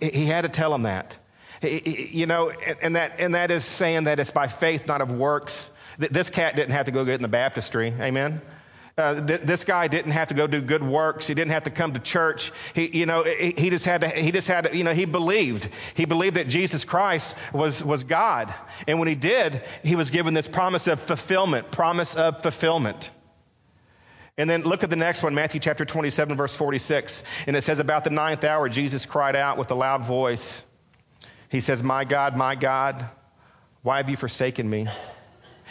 [0.00, 1.18] He had to tell him that.
[1.62, 2.50] You know,
[2.82, 5.70] and that, and that is saying that it's by faith, not of works.
[5.98, 7.92] This cat didn't have to go get in the baptistry.
[8.00, 8.40] Amen.
[9.02, 11.26] Uh, th- this guy didn't have to go do good works.
[11.26, 12.52] He didn't have to come to church.
[12.74, 15.04] He, you know, he, he just had to, he just had to, you know, he
[15.04, 15.68] believed.
[15.94, 18.54] He believed that Jesus Christ was, was God.
[18.86, 23.10] And when he did, he was given this promise of fulfillment, promise of fulfillment.
[24.38, 27.22] And then look at the next one, Matthew chapter 27, verse 46.
[27.46, 30.64] And it says, About the ninth hour, Jesus cried out with a loud voice.
[31.50, 33.04] He says, My God, my God,
[33.82, 34.88] why have you forsaken me?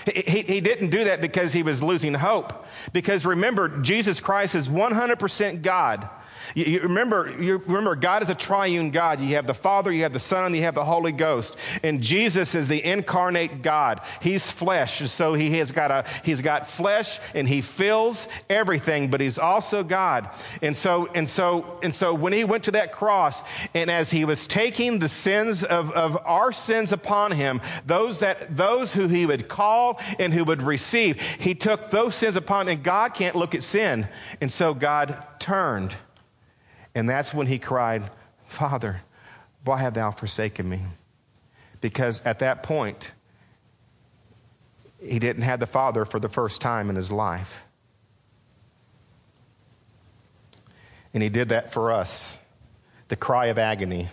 [0.05, 2.65] He, he didn't do that because he was losing hope.
[2.91, 6.09] Because remember, Jesus Christ is 100% God.
[6.55, 9.21] You, you remember, you remember, God is a triune God.
[9.21, 11.57] You have the Father, you have the Son, and you have the Holy Ghost.
[11.83, 14.01] And Jesus is the incarnate God.
[14.21, 19.09] He's flesh, so he has got a he's got flesh, and he fills everything.
[19.09, 20.29] But he's also God.
[20.61, 23.43] And so and so and so when he went to that cross,
[23.73, 28.55] and as he was taking the sins of, of our sins upon him, those that
[28.55, 32.67] those who he would call and who would receive, he took those sins upon.
[32.67, 34.07] And God can't look at sin,
[34.39, 35.95] and so God turned.
[36.93, 38.03] And that's when he cried,
[38.45, 39.01] Father,
[39.63, 40.81] why have thou forsaken me?
[41.79, 43.11] Because at that point,
[45.01, 47.63] he didn't have the Father for the first time in his life.
[51.13, 52.37] And he did that for us.
[53.07, 54.07] The cry of agony.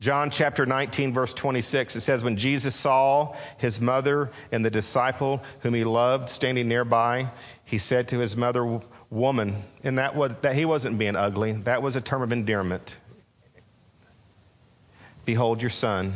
[0.00, 5.42] John chapter 19, verse 26, it says, When Jesus saw his mother and the disciple
[5.60, 7.30] whom he loved standing nearby,
[7.64, 8.80] he said to his mother,
[9.10, 9.56] woman.
[9.82, 12.96] And that, was, that he wasn't being ugly, that was a term of endearment.
[15.24, 16.12] Behold your son.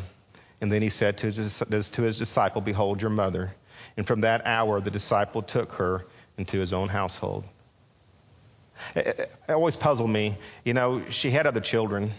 [0.60, 1.60] And then he said to his,
[1.90, 3.54] to his disciple, Behold your mother.
[3.96, 6.04] And from that hour, the disciple took her
[6.36, 7.44] into his own household.
[8.94, 9.18] It, it,
[9.48, 10.36] it always puzzled me.
[10.64, 12.12] You know, she had other children.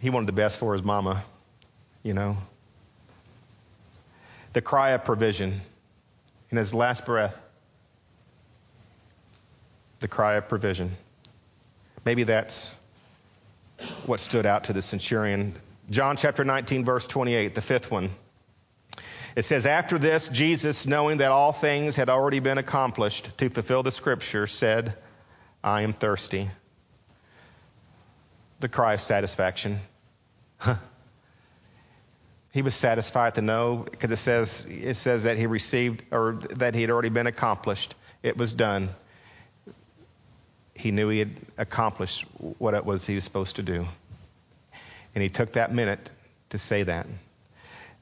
[0.00, 1.22] He wanted the best for his mama,
[2.02, 2.36] you know.
[4.52, 5.60] The cry of provision
[6.50, 7.40] in his last breath
[10.04, 10.90] the cry of provision.
[12.04, 12.78] Maybe that's
[14.04, 15.54] what stood out to the centurion.
[15.88, 18.10] John chapter 19, verse 28, the fifth one.
[19.34, 23.82] It says, After this, Jesus, knowing that all things had already been accomplished to fulfill
[23.82, 24.92] the scripture, said,
[25.62, 26.50] I am thirsty.
[28.60, 29.78] The cry of satisfaction.
[32.52, 36.74] he was satisfied to know because it says, it says that he received or that
[36.74, 37.94] he had already been accomplished.
[38.22, 38.90] It was done
[40.74, 42.24] he knew he had accomplished
[42.58, 43.86] what it was he was supposed to do.
[45.14, 46.10] And he took that minute
[46.50, 47.06] to say that.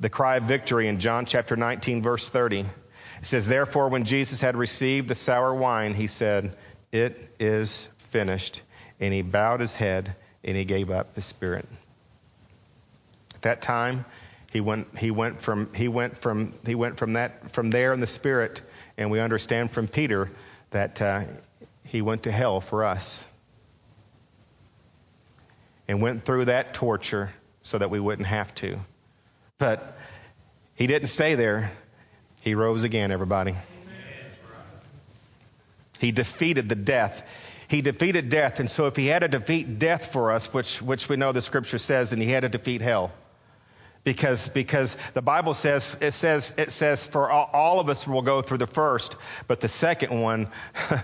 [0.00, 2.60] The cry of victory in John chapter 19, verse 30.
[2.60, 2.66] It
[3.22, 6.56] says, Therefore, when Jesus had received the sour wine, he said,
[6.90, 8.62] It is finished.
[9.00, 11.66] And he bowed his head and he gave up his spirit.
[13.34, 14.04] At that time,
[14.52, 18.00] he went, he went from he went from he went from that from there in
[18.00, 18.60] the spirit,
[18.98, 20.30] and we understand from Peter
[20.70, 21.22] that uh,
[21.92, 23.28] he went to hell for us
[25.86, 27.30] and went through that torture
[27.60, 28.78] so that we wouldn't have to.
[29.58, 29.94] But
[30.74, 31.70] he didn't stay there.
[32.40, 33.54] He rose again, everybody.
[36.00, 37.28] He defeated the death.
[37.68, 38.58] He defeated death.
[38.58, 41.42] And so if he had to defeat death for us, which, which we know the
[41.42, 43.12] scripture says, then he had to defeat hell.
[44.02, 48.22] Because, because the Bible says, it says, it says for all, all of us will
[48.22, 49.14] go through the first,
[49.46, 50.48] but the second one,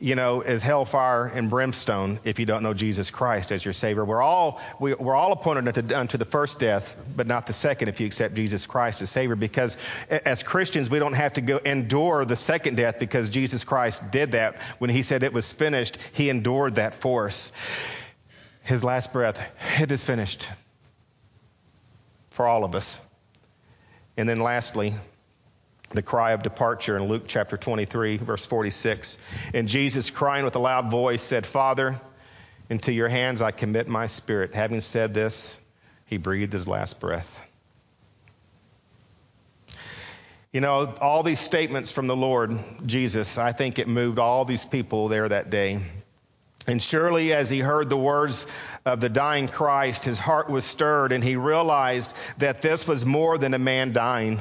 [0.00, 4.04] you know, is hellfire and brimstone if you don't know Jesus Christ as your Savior.
[4.04, 7.88] We're all, we, are all appointed unto, unto, the first death, but not the second
[7.88, 9.36] if you accept Jesus Christ as Savior.
[9.36, 9.76] Because
[10.08, 14.32] as Christians, we don't have to go endure the second death because Jesus Christ did
[14.32, 14.60] that.
[14.78, 17.52] When He said it was finished, He endured that for us.
[18.62, 19.40] His last breath,
[19.80, 20.48] it is finished
[22.30, 23.00] for all of us.
[24.16, 24.94] And then lastly,
[25.90, 29.18] the cry of departure in Luke chapter 23, verse 46.
[29.54, 32.00] And Jesus, crying with a loud voice, said, Father,
[32.68, 34.54] into your hands I commit my spirit.
[34.54, 35.58] Having said this,
[36.06, 37.44] he breathed his last breath.
[40.52, 42.52] You know, all these statements from the Lord
[42.86, 45.80] Jesus, I think it moved all these people there that day.
[46.66, 48.46] And surely, as he heard the words
[48.84, 53.38] of the dying Christ, his heart was stirred and he realized that this was more
[53.38, 54.40] than a man dying.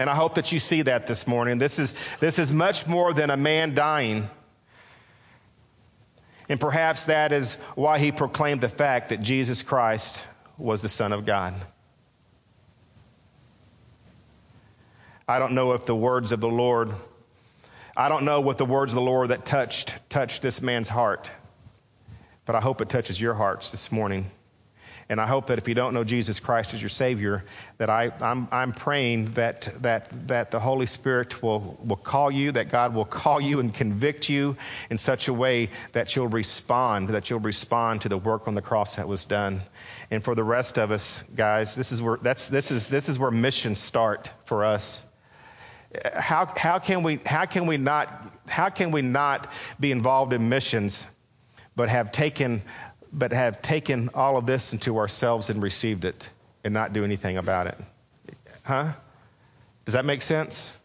[0.00, 1.58] And I hope that you see that this morning.
[1.58, 4.30] This is, this is much more than a man dying.
[6.48, 10.24] And perhaps that is why he proclaimed the fact that Jesus Christ
[10.56, 11.52] was the Son of God.
[15.28, 16.90] I don't know if the words of the Lord,
[17.94, 21.30] I don't know what the words of the Lord that touched touched this man's heart,
[22.46, 24.30] but I hope it touches your hearts this morning.
[25.10, 27.42] And I hope that if you don't know Jesus Christ as your Savior,
[27.78, 32.52] that I, I'm, I'm praying that, that, that the Holy Spirit will, will call you,
[32.52, 34.56] that God will call you and convict you
[34.88, 38.62] in such a way that you'll respond, that you'll respond to the work on the
[38.62, 39.62] cross that was done.
[40.12, 43.18] And for the rest of us, guys, this is where, that's, this is, this is
[43.18, 45.04] where missions start for us.
[46.14, 48.08] How, how, can we, how, can we not,
[48.46, 49.50] how can we not
[49.80, 51.04] be involved in missions
[51.74, 52.62] but have taken
[53.12, 56.28] but have taken all of this into ourselves and received it.
[56.62, 57.78] and not do anything about it.
[58.64, 58.92] Huh?
[59.84, 60.76] Does that make sense?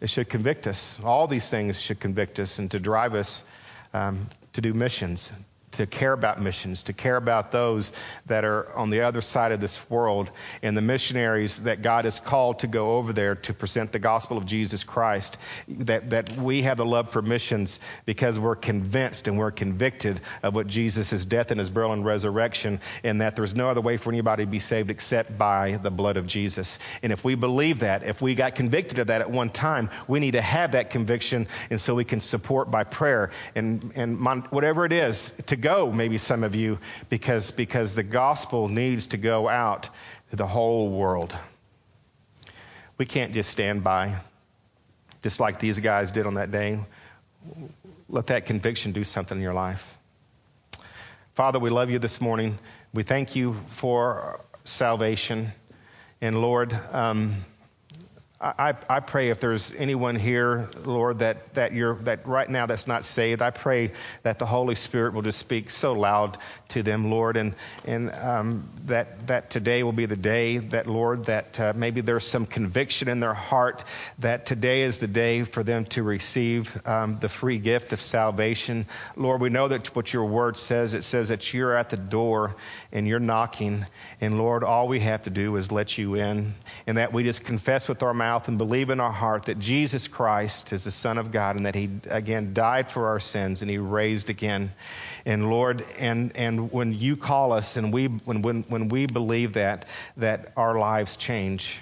[0.00, 0.98] It should convict us.
[1.04, 3.44] All these things should convict us and to drive us
[3.92, 5.30] um, to do missions,
[5.76, 7.92] to care about missions, to care about those
[8.26, 10.30] that are on the other side of this world
[10.62, 14.38] and the missionaries that God has called to go over there to present the gospel
[14.38, 15.36] of Jesus Christ.
[15.68, 20.54] That, that we have the love for missions because we're convinced and we're convicted of
[20.54, 24.10] what Jesus' death and his burial and resurrection, and that there's no other way for
[24.10, 26.78] anybody to be saved except by the blood of Jesus.
[27.02, 30.20] And if we believe that, if we got convicted of that at one time, we
[30.20, 34.20] need to have that conviction, and so we can support by prayer and, and
[34.50, 39.16] whatever it is to go, maybe some of you, because, because the gospel needs to
[39.16, 39.88] go out
[40.30, 41.34] to the whole world.
[42.98, 44.14] We can't just stand by,
[45.22, 46.78] just like these guys did on that day.
[48.10, 49.98] Let that conviction do something in your life.
[51.32, 52.58] Father, we love you this morning.
[52.92, 55.48] We thank you for salvation.
[56.20, 57.34] And Lord, um,
[58.40, 62.88] I, I, pray if there's anyone here, Lord, that, that you're that right now that's
[62.88, 63.92] not saved, I pray
[64.24, 66.36] that the Holy Spirit will just speak so loud
[66.70, 67.54] to them, Lord, and
[67.84, 72.26] and um, that that today will be the day that, Lord, that uh, maybe there's
[72.26, 73.84] some conviction in their heart
[74.18, 78.86] that today is the day for them to receive um, the free gift of salvation.
[79.14, 80.94] Lord, we know that what your word says.
[80.94, 82.56] It says that you're at the door
[82.94, 83.84] and you're knocking,
[84.20, 86.54] and Lord, all we have to do is let you in,
[86.86, 90.06] and that we just confess with our mouth and believe in our heart that Jesus
[90.06, 93.70] Christ is the Son of God and that He again died for our sins and
[93.70, 94.72] He raised again.
[95.26, 99.54] And Lord, and, and when you call us and we when, when, when we believe
[99.54, 99.86] that,
[100.16, 101.80] that our lives change.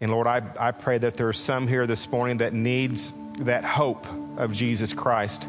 [0.00, 3.64] And Lord, I, I pray that there are some here this morning that needs that
[3.64, 5.46] hope of Jesus Christ,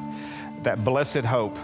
[0.63, 1.57] that blessed hope.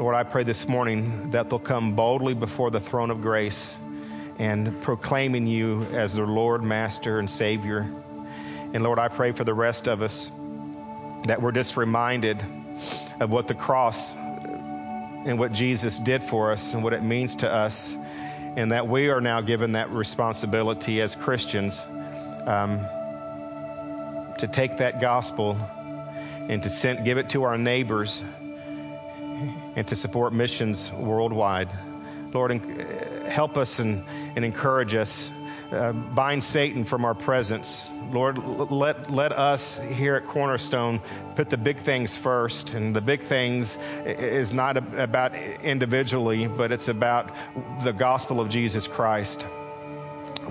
[0.00, 3.76] Lord, I pray this morning that they'll come boldly before the throne of grace
[4.38, 7.80] and proclaiming you as their Lord, Master, and Savior.
[8.72, 10.32] And Lord, I pray for the rest of us
[11.24, 12.42] that we're just reminded
[13.20, 17.52] of what the cross and what Jesus did for us and what it means to
[17.52, 17.94] us,
[18.56, 21.78] and that we are now given that responsibility as Christians
[22.46, 22.78] um,
[24.38, 25.58] to take that gospel
[26.48, 28.24] and to send, give it to our neighbors
[29.76, 31.68] and to support missions worldwide.
[32.32, 32.52] Lord,
[33.26, 34.04] help us and,
[34.36, 35.32] and encourage us.
[35.70, 37.88] Uh, bind Satan from our presence.
[38.10, 41.00] Lord, let, let us here at Cornerstone
[41.36, 42.74] put the big things first.
[42.74, 47.30] And the big things is not about individually, but it's about
[47.84, 49.46] the gospel of Jesus Christ.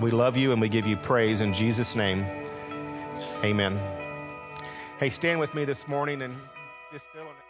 [0.00, 2.24] We love you and we give you praise in Jesus' name.
[3.44, 3.78] Amen.
[4.98, 6.34] Hey, stand with me this morning and
[6.92, 7.49] just in.